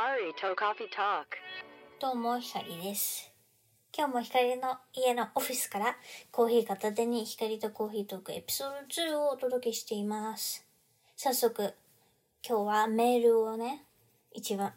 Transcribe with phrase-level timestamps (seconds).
[0.00, 1.26] Hikari to Coffee Talk.
[2.00, 3.30] どうも、ひかりです。
[3.94, 5.94] 今日もひかりの家のオフィスから
[6.32, 10.64] コーヒー片手にひかりとコーヒートークエピソード2をお届けしています。
[11.16, 11.74] 早速、
[12.42, 13.84] 今日はメールをね、
[14.32, 14.72] 一番、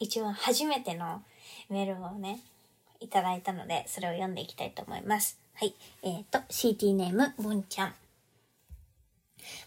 [0.00, 1.22] 一番初めての
[1.70, 2.40] メールをね、
[2.98, 5.38] いただいたので、それを読んでいきたいと思います。
[5.54, 5.74] はい。
[6.02, 7.94] えっ、と、CT ネーム、ぼんちゃん。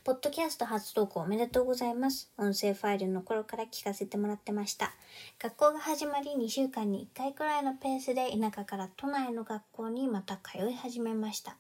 [0.04, 2.31] ポッドキャスト初投稿おめでとうございます。
[2.38, 4.91] 音声ファイルの頃から聞かせてもらってました。
[5.40, 11.58] 学校が始まり2週間に1回くらいのペースで田舎から都内の学校にまた通い始めました。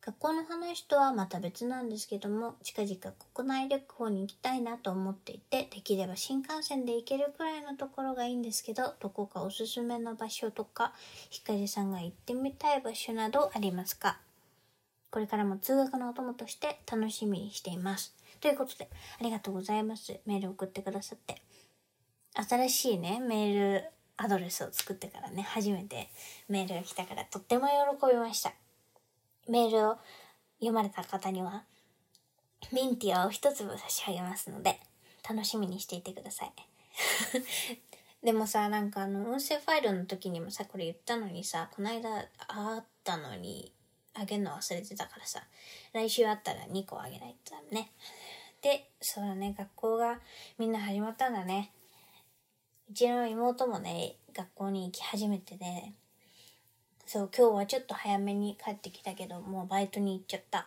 [0.00, 2.94] 学校の話とはまた別なんですけども、近々
[3.34, 10.92] 国内旅行に行きたいなと思っていて、できれば新幹線で行けるくらいのところがいいんですけど、どこかおすすめの場所とか、
[11.28, 14.20] ひかりさんが行ってみたい場所などありますか？
[15.16, 18.14] これからも通学のお供として楽しみにしています。
[18.38, 20.20] ということで、ありがとうございます。
[20.26, 21.40] メール送ってくださって。
[22.34, 23.84] 新しいね、メール
[24.18, 26.10] アドレスを作ってからね、初めて
[26.50, 27.66] メールが来たからとっても
[27.98, 28.52] 喜びました。
[29.48, 29.96] メールを
[30.58, 31.64] 読まれた方には、
[32.70, 34.78] ミンティアを一粒差し上げますので、
[35.26, 36.52] 楽しみにしていてください。
[38.22, 43.72] でもさ、なんかあの、音声ファイルの時にもさ、これ言ったのにさ、この間会ったのに、
[44.18, 45.42] あげるの忘れてたからさ、
[45.92, 47.92] 来週あったら2個あげないとダメね。
[48.62, 50.20] で、そうだね、学校が
[50.58, 51.72] みんな始まったんだね。
[52.90, 55.94] うちの妹もね、学校に行き始めてね、
[57.06, 60.66] そう、今日はちょっと早めに帰ってきたけど、もうバイトに行っちゃった。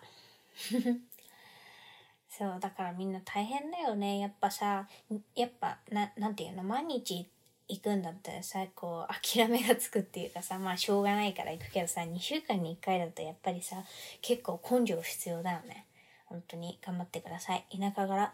[2.29, 4.19] そう、だからみんな大変だよね。
[4.19, 4.87] やっぱさ、
[5.35, 7.29] やっぱ、な、なんていうの、毎日
[7.69, 13.83] 行くんだったらさ、こう、諦めがつくっていうかさ、まあ、しょうがないから行くけどさ、2週間に1回だとやっぱりさ、
[14.21, 15.85] 結構根性必要だよね。
[16.25, 17.65] 本当に頑張ってください。
[17.71, 18.33] 田舎から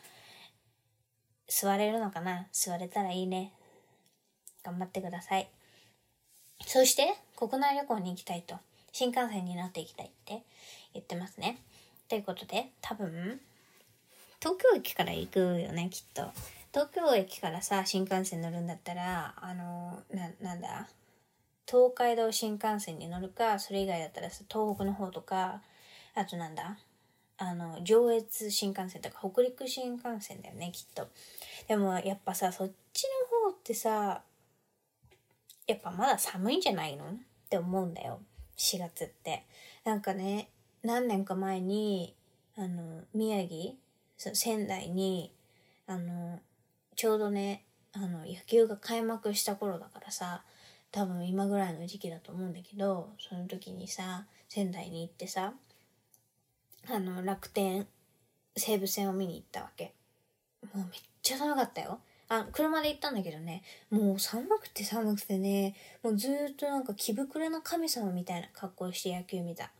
[1.47, 2.47] 座れるのかな？
[2.52, 3.52] 座れたらいいね。
[4.64, 5.48] 頑張ってください。
[6.65, 8.55] そして、国内旅行に行きたいと。
[8.93, 10.43] 新幹線に乗っていきたいって
[10.93, 11.59] 言ってますね。
[12.08, 13.42] ということで、多分、
[14.39, 16.32] 東京駅から行くよね、きっと。
[16.75, 20.89] 東京駅からさ、新幹線乗るんだったら、あの、な、なんだ？
[21.65, 25.61] 東海道新幹線に乗るか、それ以外だったらさ、東北の方とか、
[26.15, 26.77] あとなんだ？
[27.37, 31.08] あの、上越新幹線とか、北陸新幹線だよね、きっと。
[31.69, 33.05] でも、やっぱさ、そっち
[33.41, 34.21] の方ってさ、
[35.67, 37.05] やっぱまだ寒いんじゃないの？
[37.05, 37.14] っ
[37.49, 38.19] て思うんだよ。
[38.58, 39.45] 4月って。
[39.85, 40.49] なんかね、
[40.83, 42.17] 何年か前に、
[42.58, 43.75] あの、宮城、
[44.17, 45.31] 仙台に、
[45.87, 46.41] あの、
[46.95, 47.64] ちょうどね、
[47.94, 50.44] あの、野球が開幕した頃だからさ、
[50.92, 55.54] 多分今ぐらいの時期だと思うんだけど、その時にさ、仙台に行ってさ、
[56.88, 57.88] あの、楽天、
[58.56, 59.94] 西武戦を見に行ったわけ。
[60.73, 60.88] もうめっ
[61.22, 62.00] ちゃ寒かったよ。
[62.28, 69.72] あ、車で行ったんだけどね、もう寒くて寒くてね、もうずーっとなんか気膨れの神様みたいな格好して野球見た。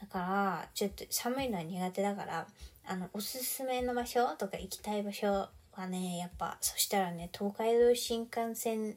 [0.00, 2.46] だから、ちょっと寒いのは苦手だから、
[2.86, 8.96] あの、おすすめの場所とか行きたい場所はね、やっぱ、そしたらね、東海道新幹線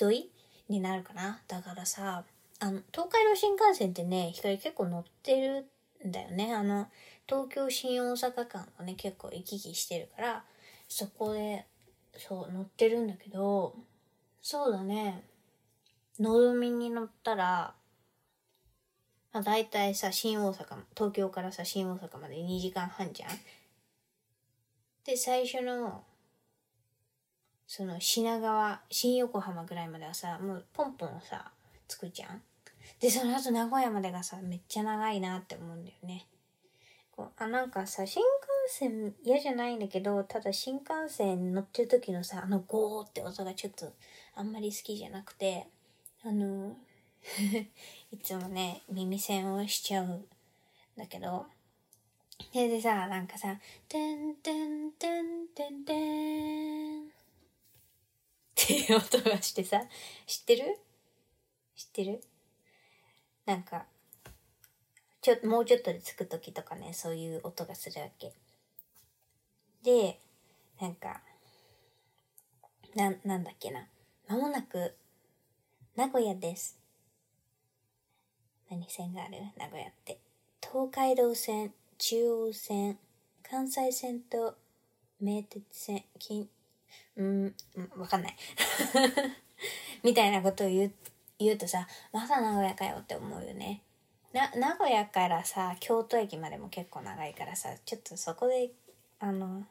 [0.00, 0.30] 沿い
[0.68, 1.40] になるかな。
[1.46, 2.24] だからさ、
[2.58, 5.66] あの、東海道新幹線ってね、光結構乗ってる
[6.06, 6.52] んだよね。
[6.52, 6.88] あの、
[7.28, 10.44] 東京新大阪間をね、結構行き来してるから、
[10.88, 11.64] そこで、
[12.18, 13.76] そう、乗ってるんだけど、
[14.42, 15.24] そうだね、
[16.18, 17.74] のぞみに乗ったら、
[19.32, 23.30] まあ、大体さ、新大阪、東京からさ、新大阪まで2時間半じゃん。
[25.04, 26.04] で、最初の、
[27.66, 31.50] その品川、新横浜ぐらいまではさ、もうポンポンさ、
[31.88, 32.42] 着くじゃん。
[33.00, 36.26] で、その後名古屋までがさ、めっちゃ長いなって思うんだよね。
[37.10, 38.32] こうあなんかさ、新幹
[38.68, 43.92] 線嫌じゃないんだけど、ただ新幹線乗ってる時のさ、あのゴーって音がちょっと
[44.34, 45.66] あんまり好きじゃなくて、
[46.24, 46.76] あの、
[48.12, 50.26] いつもね、耳栓をしちゃうん
[50.96, 51.46] だけど、
[52.52, 53.58] で、でさ、なんかさ、
[53.88, 57.04] てんてんてんてんてんっ
[58.54, 59.82] ていう音がしてさ、
[60.26, 60.78] 知ってる？
[61.76, 62.22] 知ってる？
[63.46, 63.86] なんか、
[65.20, 68.32] ちょ、もうちょっとで着く時とかね、そういう音がするわけ。
[69.82, 70.20] で、
[70.80, 71.22] なんか、
[72.94, 73.88] な、なんだっけな。
[74.28, 74.94] まもなく、
[75.96, 76.78] 名古屋です。
[78.70, 79.38] 何線がある？
[79.56, 80.18] 名古屋って。
[80.60, 82.98] 東海道線、中央線、
[83.48, 84.56] 関西線と
[85.20, 86.48] 名鉄線、金、
[87.14, 88.36] うん、うんわかんない。
[90.02, 90.92] みたいなことを言う、
[91.38, 93.84] 言うとさ、まだ名古屋かよって思うよね。
[94.32, 98.72] な、名古屋からさ、京都駅までも結構長いからさ、ちょっとそこで、
[99.20, 99.64] あの、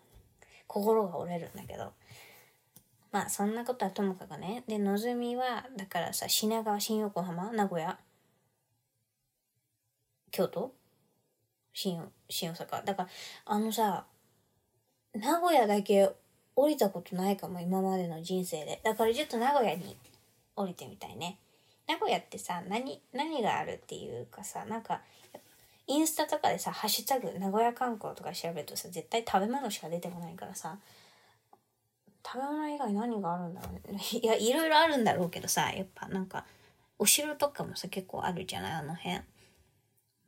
[0.68, 1.92] 心が折れるんだけど。
[3.12, 8.00] まあそんなことはともかくねでのぞみはだからさ品川新横浜名古屋
[10.32, 10.74] 京都
[11.74, 12.86] 新新大阪。
[12.86, 13.10] だから
[13.46, 14.06] あのさ
[15.14, 16.10] 名古屋だけ
[16.56, 18.82] 降りたことないかも今までの人生で。
[18.84, 19.98] だからちょっと名古屋に
[20.56, 21.40] 降りてみたいね。
[21.88, 25.02] 名古屋ってさ何何があるっていうかさなんか
[25.88, 30.78] インスタとかでさ「ハッシュタグ名古屋観光」とか調べるとさ絶対食べ物しか出てこないからさ
[32.26, 34.00] 食べ物以外何があるんだろうね。
[34.22, 36.46] いやいろいろあるんだろうけどさやっぱなんか
[36.98, 39.22] お城とかもさ結構あるじゃないあの辺。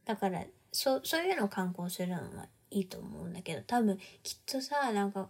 [0.05, 0.43] だから
[0.73, 5.29] そそういうのを観光するのはいいと思うんだけど多分きっとさなんか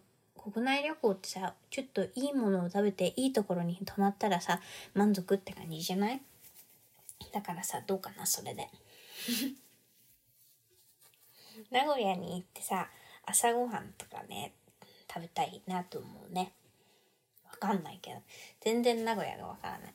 [0.52, 4.62] 国内旅行ってさちょっといいものを食べていいところに泊まったらさ
[4.94, 6.22] 満足って感じじゃない？
[7.32, 8.70] だからさどうかなそれで。
[11.72, 12.90] 名古屋に行ってさ
[13.26, 14.54] 朝ごはんとかね
[15.14, 16.54] 食べたいなと思うね。
[17.46, 18.22] わかんないけど。
[18.62, 19.94] 全然名古屋がわからない。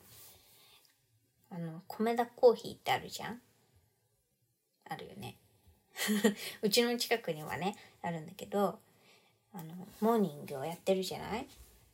[1.50, 3.40] あの米田コーヒーってあるじゃん？
[4.88, 5.36] あるよね。
[6.62, 8.78] うちの近くにはねあるんだけど
[9.52, 11.46] あのモーニングをやってるじゃない？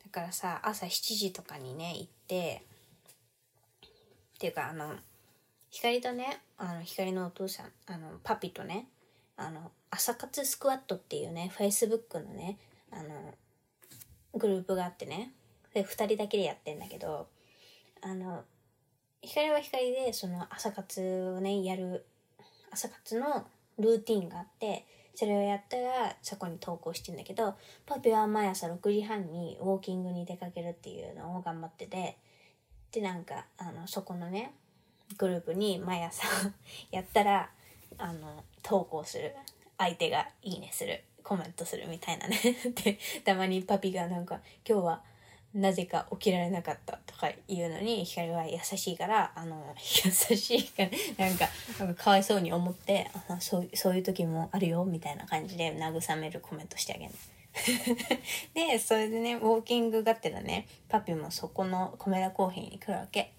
[0.03, 2.63] だからさ朝7時とかにね行って
[4.35, 4.95] っていうかあの
[5.71, 8.87] 光とねあの光のお父さんあのパピとね
[9.37, 12.57] あの朝活スクワットっていうねフェイスブックのね
[12.91, 13.33] あの
[14.33, 15.33] グループがあってね
[15.73, 17.27] で2人だけでやってんだけど
[18.01, 18.43] あの
[19.21, 22.05] 光は光でその朝活をねやる
[22.71, 23.45] 朝活の
[23.79, 24.85] ルーティンがあって
[25.15, 32.17] それをやったらそこに投稿してんだけどパピは毎朝6時半にウォーキングに出かけるっていうのを頑張ってて
[32.91, 34.53] でなんかあのそこのね
[35.17, 36.25] グループに毎朝
[36.91, 37.49] やったら
[37.97, 39.35] あの投稿する。
[39.77, 41.03] 相手がいいねする。
[41.23, 42.37] コメントするみたいなね。
[42.83, 45.03] でたまにパピがなんか今日は
[45.55, 50.89] なぜか起きられなかったとか言うのに光は優しいからあの 優しいから
[51.25, 51.47] なんか
[51.79, 57.11] なんかかわいそうに思ってあそうそういう時もあるよみたいな感じで慰めるコメントしてあげる
[58.53, 63.31] でそれでねウォーキングがてらねパピもそこの米田コーヒーに来るわけ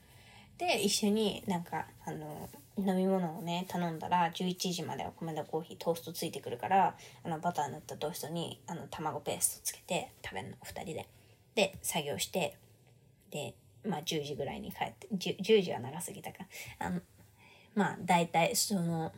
[0.57, 2.49] で一緒になんかあの
[2.79, 11.16] 飲み物をね頼んだら11時までは米田コーヒートーストついてくるからあのバター塗ったトーストにあの卵ペーストつけて食べるの2人で。
[11.57, 12.57] で作業して
[13.33, 13.55] で
[13.85, 16.47] まあ10時ぐらいに帰って 10, 10時は長すぎたか。
[16.79, 17.01] あの
[17.75, 19.13] まあ大体その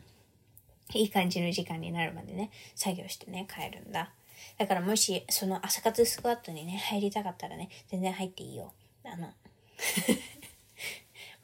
[0.93, 4.11] いい感じの時間になるまでね作業してね帰るんだ。
[4.57, 8.73] だからもしその朝活スクワットにね入りたかったらね全然入っていいよ。
[9.03, 9.33] あの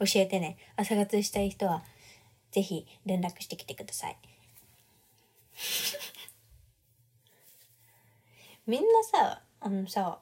[0.00, 0.56] 教えてね。
[0.76, 1.84] 朝活したい人は
[2.50, 4.16] ぜひ連絡してきてください。
[8.66, 10.18] みんなさあのさ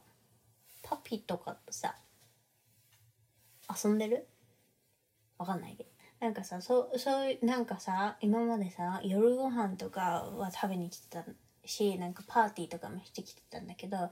[1.04, 1.94] ピとかとさ
[3.84, 4.26] 遊んでる？
[5.38, 5.90] わかんないけど。
[6.20, 11.24] なんかさそうそういうなんかさ今までさ夜ご飯とかは食べに来てた
[11.66, 14.10] しなんかパーティーとかもしてきてたんだけど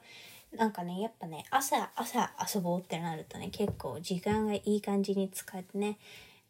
[0.54, 5.96] なんかねやっぱね朝朝遊ぼうってなるとね結構時間がいい感じに使えてね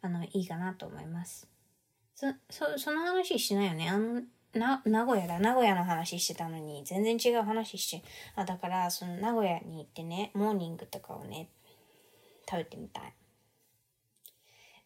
[0.01, 1.47] あのいいかなと思います。
[2.17, 3.89] そそその話しないよね？
[3.89, 4.23] あの
[4.55, 5.39] な、名古屋だ。
[5.39, 8.07] 名古屋の話してたのに、全然違う話して。
[8.37, 11.49] あ、だから、その名古屋に行ってね、モーニングとかをね、
[12.49, 13.15] 食べてみたい。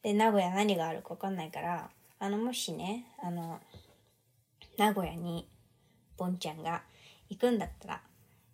[0.02, 3.60] で、名古屋何があるかわかんないから、あの、もしね、あの、
[4.78, 5.48] 名古屋に、
[6.16, 6.82] ボンちゃんが
[7.28, 8.02] 行くんだったら、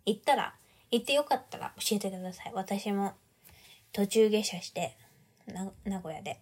[0.05, 0.55] 行ったら、
[0.89, 2.51] 行ってよかったら教えてください。
[2.53, 3.13] 私も
[3.91, 4.97] 途中下車して、
[5.45, 6.39] な名古屋で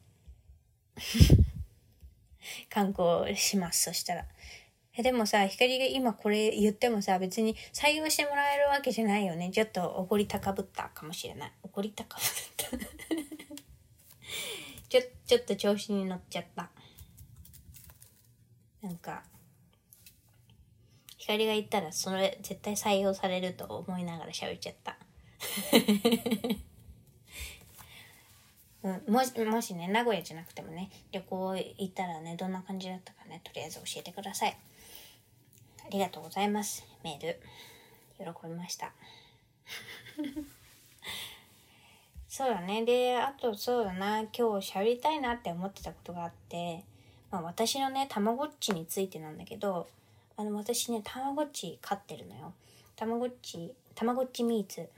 [2.72, 3.84] 観光します。
[3.84, 4.26] そしたら。
[4.98, 9.52] え、でもさ、光が今これ言ってもさ、別に採用してもらえるわけじゃないよね。
[9.52, 11.52] ちょっと怒り高ぶったかもしれない。
[11.64, 12.70] 怒り高ぶった
[14.90, 16.70] ちょ、ちょっと調子に乗っちゃった。
[18.82, 19.24] なんか、
[21.18, 24.98] 光が言ったらそれ絶対採用されると思いながら喋っちゃった。
[28.84, 34.58] うん、もしもしね名古屋じゃなくてもね旅行行ったらねどんな感じだったかねとりあえず教えてください。
[35.84, 36.86] ありがとうございます。
[37.04, 37.40] メール。
[38.18, 38.94] 喜びました。
[42.30, 42.86] そうだね。
[42.86, 44.22] であとそうだな。
[44.22, 44.30] 今
[44.62, 46.84] 日喋りたいなって思ってたことがあって、
[47.30, 49.88] まあ、私のねたまごっちについてなんだけど
[50.38, 52.54] あの私ねたまごっち飼ってるのよ。
[52.96, 54.90] たまごっちたまごっちミーツ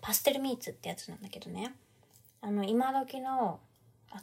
[0.00, 1.74] パステルミーツってやつなんだけどね。
[2.40, 3.60] あの今時の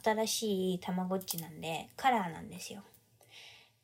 [0.02, 2.82] 新しいたまごっちなんでカラーなんですよ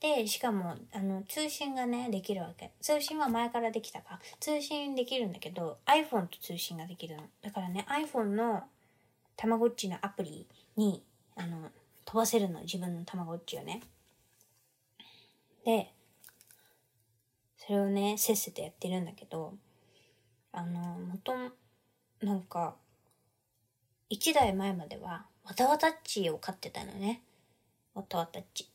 [0.02, 2.72] で、しかも、あの、通信がね、できるわけ。
[2.80, 4.18] 通信は前からできたか。
[4.40, 7.22] 通信できるんだけど、iPhone と通信ができるの。
[7.40, 8.64] だからね、iPhone の
[9.36, 11.04] たまごっちのアプリに、
[11.36, 11.70] あの、
[12.04, 12.62] 飛ばせるの。
[12.62, 13.80] 自分のたまごっちをね。
[15.64, 15.92] で、
[17.56, 19.54] それをね、せっせとやってるんだけど、
[20.50, 21.32] あの、もと、
[22.26, 22.74] なんか、
[24.12, 27.22] 一台前までは、わたわたっちを飼ってたのね。
[27.94, 28.68] わたわたっち。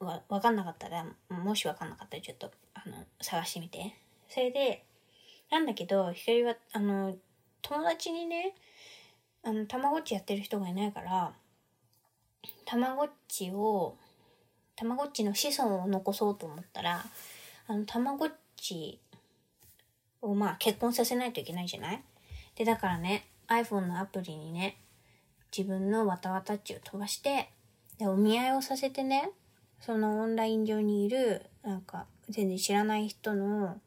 [0.00, 3.94] わ、わかんなかったら、もしわかんなかったらちょっと、あの、探してみて。
[4.28, 4.84] それで、
[5.52, 7.14] なんだけど、ひかりは、あの、
[7.62, 8.56] 友達にね、
[9.44, 11.32] あの、たまごっちやってる人がいないから、
[12.64, 13.96] たまごっちを、
[14.74, 17.04] たまごっちの子孫を残そうと思ったら、
[17.68, 18.98] あの、たまごっち
[20.22, 22.02] をまあ結婚させないといけないじゃない？
[22.56, 24.76] で、だからね、iPhone のアプリにね、
[25.56, 27.50] 自分のわたわたっちを飛ばして、
[27.98, 29.30] で、お見合いをさせてね、
[29.80, 33.80] そのオンライン上にいる、なんか、全然知らない人の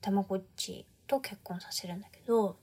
[0.00, 2.56] たまごっちと結婚させるんだけど、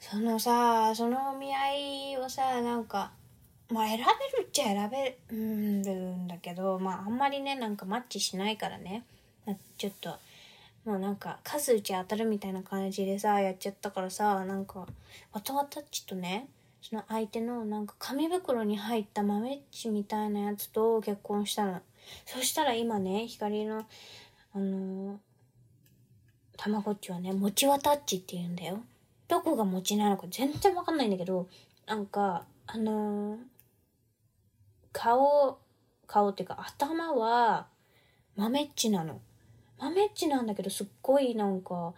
[0.00, 3.12] そのさ、そのお見合いをさ、なんか、
[3.70, 9.04] まあ選べるっちゃ選べるんだけど、まああんまりね、なんかマッチしないからね、
[9.78, 10.18] ちょっと、
[10.84, 14.86] もうなんか数打ち当たるみたいな感じでさ、やっちゃったからさ、なんか、
[15.32, 16.48] わたわたっちとね、
[16.82, 21.80] その相手のなんか紙袋に入った豆っちみたいなやつと結婚したの。
[22.26, 23.86] そしたら今ね、光の、
[24.54, 25.16] あのー、
[26.58, 28.82] たまごっちはね、もちわたっちって言うんだよ。
[29.26, 31.48] どこが餅なのか全然わかんないんだけど、
[31.86, 33.38] なんか、あのー、
[34.92, 35.58] 顔、
[36.06, 37.66] 顔っていうか頭は
[38.36, 39.22] 豆っちなの。
[39.78, 41.92] 豆っちなんだけどすっごいなんか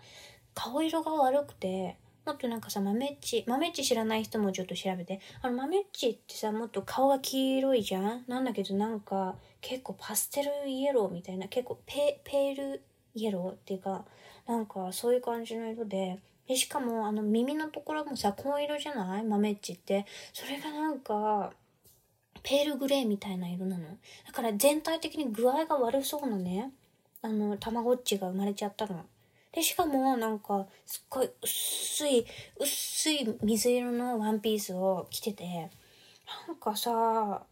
[0.54, 5.20] 顔色が悪くて、もっとなんかさ、豆っち、豆っち知らない人もちょっと調べて。
[5.42, 8.24] あの豆っちってさ、もっと顔が黄色いじゃん？
[8.26, 12.82] なんだけどなんか結構パステルイエローみたいな、結構ペペール
[13.14, 14.04] イエローっていうか、
[14.48, 16.18] なんかそういう感じの色で、
[16.48, 19.24] で、しかもあの耳のところもさ、紺色じゃない？
[19.24, 20.04] 豆っちって。
[20.32, 21.52] それがなんか、
[22.42, 23.84] ペールグレーみたいな色なの？
[24.26, 26.72] だから全体的に具合が悪そうなね、
[27.22, 29.04] あの、たまごっちが生まれちゃったの。
[29.52, 32.26] で、しかもなんか、すっごい薄い、
[32.58, 35.70] 薄い水色のワンピースを着てて、
[36.46, 37.42] なんかさ、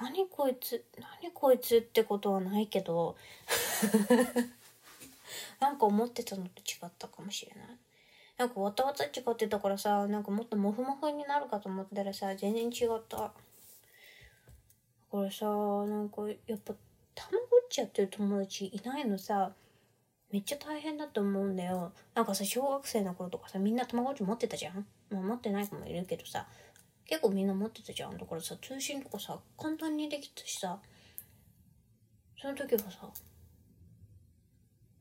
[0.00, 0.84] 何こいつ、
[1.22, 3.16] 何こいつってことはないけど、
[5.58, 7.78] なんか思ってたのと違ったかもしれない。
[8.38, 13.32] なんかわたわたっち買ってたからさ、なんかもっとモフモフになるかと思ったらさ、全然違った。
[15.10, 16.74] これさ、なんかやっぱ、
[17.14, 19.52] たまごちやってる友達いないのさ、
[20.30, 21.92] めっちゃ大変だと思うんだよ。
[22.14, 24.86] なんかさ、小学生の頃とかさ、みんなたまごっち持ってたじゃん？
[25.10, 26.46] まあ持ってない子もいるけどさ、
[27.06, 28.16] 結構みんな持ってたじゃん。
[28.16, 30.78] だからさ、通信とかさ、簡単にできたしさ、
[32.40, 33.08] その時はさ、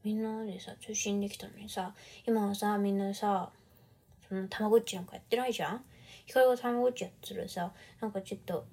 [0.04, 1.94] みんなでさ、通信できたのにさ、
[2.26, 3.52] 今はさ、みんなさ、
[4.28, 5.82] そのたまごっちなんかやってないじゃん？
[6.26, 7.72] 光がたまごっちやってるさ、
[8.02, 8.66] なんかちょっと、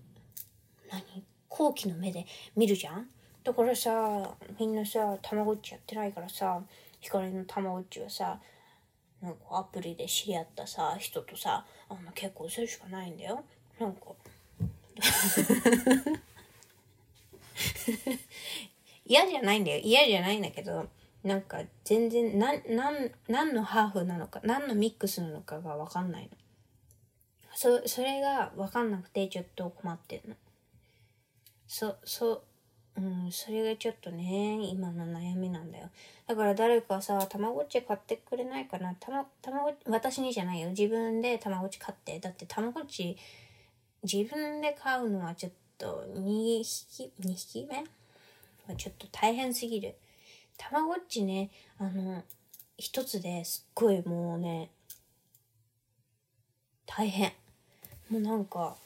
[0.90, 1.02] 何？
[1.48, 3.08] 好奇の目で見るじゃん？
[3.46, 6.60] だからさ、みんなさ、たまごっちやってないからさ、
[7.00, 8.40] 光のたまごっちはさ、
[9.22, 13.44] なんかアプリで知り合ったさ、人とさ、あの結構するしかないんだよ。
[13.78, 14.06] なんか。
[19.06, 19.78] 嫌じゃないんだよ。
[19.78, 20.88] 嫌じゃないんだけど、
[21.22, 26.30] なんか全然、なん、なん、何のハーフなのか、何のミックスなのかがわかんないの。
[27.54, 30.34] そ、それがわかんなくてちょっと困ってんの。
[31.68, 32.42] そ、そ、
[32.98, 35.90] うん、それがちょっとね、今の悩みなんだよ。
[36.26, 38.94] だから誰かさ、たまごっち買ってくれないかな。
[38.94, 40.70] たま、たまご私にじゃないよ。
[40.70, 42.18] 自分でたまごっち買って。
[42.20, 43.18] だってたまごっち、
[44.02, 47.84] 自分で買うのはちょっと2匹、2匹目？
[48.66, 49.94] はちょっと大変すぎる。
[50.56, 52.22] たまごっちね、あの、
[52.78, 54.70] 一つですっごいもうね、
[56.86, 57.32] 大変。
[58.08, 58.76] もうなんか、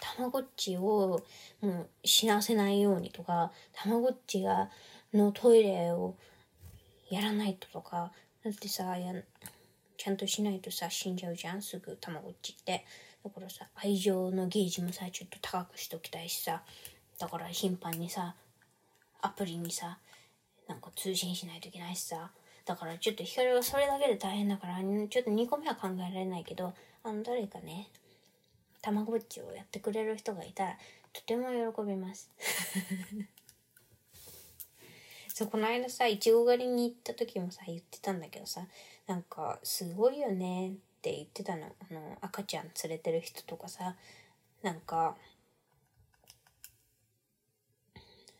[0.00, 1.22] たまごっちを
[1.60, 4.70] もう死なせないようにとか、たまごっちが、
[5.12, 6.14] のトイレを
[7.10, 8.12] やらないととか、
[8.44, 9.12] だってさ、や
[9.96, 12.84] ちゃんとしないとさ、死んじゃうじゃん、すぐたまごっちって。
[13.22, 16.62] だからさ、愛情のゲージもさ、ちょっと高くしときたいしさ、
[17.18, 18.34] だから頻繁にさ、
[19.20, 19.98] アプリにさ、
[20.68, 22.30] なんか通信しないといけないしさ、
[22.64, 27.88] だからちょっと光はそれだけで大変だから、ちょっと2個目は考えられないけど、あの、誰かね、
[28.82, 30.78] たまごっちをやってくれる人がいたら
[31.12, 32.30] とても喜びます。
[35.28, 38.66] そうこの間さいちご狩りに行った時もさ言ってたんだけどさ
[39.06, 41.66] なんかすごいよねって言ってたの。
[41.66, 43.96] あの赤ちゃん連れてる人とかさ
[44.62, 45.16] なんか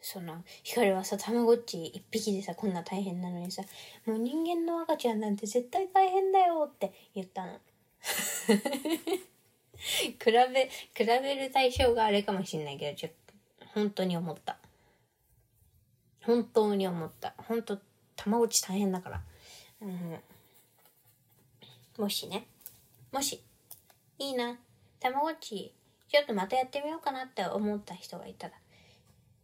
[0.03, 3.63] その光はさたまごっち一匹でさこんな大変なのにさ
[4.07, 7.61] もう人間の赤ちゃんなんて絶対大変だよって言ったの。
[9.89, 13.13] 比べ比べる対象があれかもしんないけどちょっ
[13.59, 14.59] と本当に思った。
[16.23, 17.35] 本当に思った。
[17.39, 17.79] 本当
[18.17, 19.23] たまごっち大変だから。
[19.81, 20.21] うん。
[21.97, 22.47] もしね。
[23.11, 23.43] もし。
[24.19, 24.59] いいな。
[24.99, 25.73] たまごっち
[26.09, 28.55] ちょっとまたやってみようかなって思った人がいたら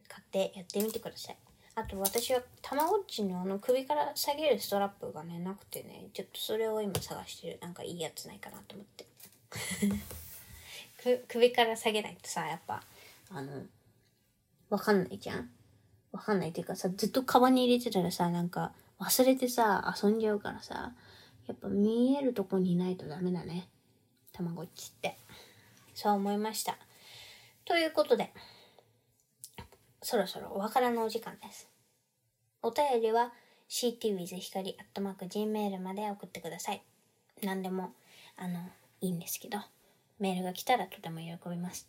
[0.09, 1.37] 買ってやってみてください。
[1.77, 7.59] あと私はたまごっちのあの首から下げるストラップがねなくてねちょっとそれを今探してる。
[7.63, 9.07] なんかいいやつないかなと思って。
[11.29, 12.83] 首から下げないとさやっぱ
[13.31, 13.63] あの
[14.69, 15.51] わかんないじゃん？
[16.13, 20.93] わかんないっていうかさずっとカバンに入れてたらさなんか忘れてさ遊んじゃうからさ
[21.47, 23.69] やっぱ見えるとこにいないとダメだね。
[24.33, 25.17] たまごっちって。
[25.95, 26.77] そう思いました。
[27.65, 28.33] ということで
[30.03, 31.69] そろそろお別れのお時間です。
[32.63, 33.33] お便りは
[33.69, 36.83] ctwith 光 gmail まで送ってください。
[37.43, 37.93] 何でも、
[38.37, 38.61] あの、
[39.01, 39.59] いいんですけど、
[40.19, 41.89] メールが来たらとても喜びます。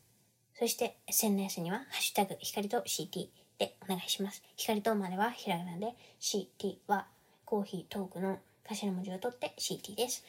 [0.59, 3.27] そして SNS には、ハッシュタグ光と CT
[3.59, 4.43] でお願いします。
[4.55, 7.07] 光とまではひらがなで、CT は
[7.45, 10.25] コーヒートークの頭文字を取って CT です。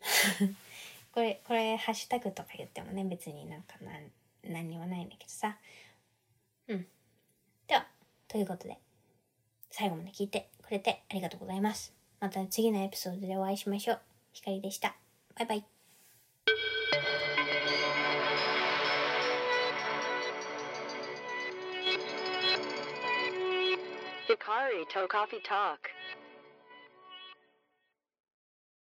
[1.12, 3.92] これ、これ、ハッシュタグとか言ってもね、別になんかな、
[4.44, 5.58] 何にもないんだけどさ。
[6.68, 6.86] うん。
[7.66, 7.86] では、
[8.28, 8.78] ということで、
[9.70, 11.92] 最後まで聞いてくれてありがとうございます。
[12.20, 14.00] また次のエピソードでお会いしましょう。
[14.32, 14.94] ひかりでした。
[15.34, 15.71] バイバイ。
[24.62, 25.90] Sorry, Toe Coffee Talk.